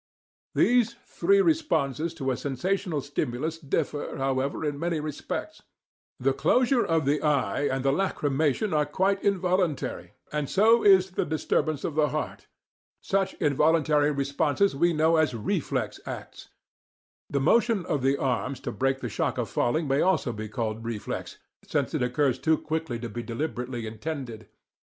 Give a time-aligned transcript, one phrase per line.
[0.55, 5.61] "These three responses to a sensational stimulus differ, however, in many respects.
[6.19, 11.23] The closure of the eye and the lachrymation are quite involuntary, and so is the
[11.23, 12.47] disturbance of the heart.
[12.99, 16.49] Such involuntary responses we know as 'reflex' acts.
[17.29, 20.83] The motion of the arms to break the shock of falling may also be called
[20.83, 24.49] reflex, since it occurs too quickly to be deliberately intended.